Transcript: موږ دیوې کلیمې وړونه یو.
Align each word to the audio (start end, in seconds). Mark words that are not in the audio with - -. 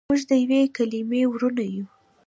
موږ 0.09 0.21
دیوې 0.29 0.61
کلیمې 0.75 1.21
وړونه 1.27 1.63
یو. 1.75 1.85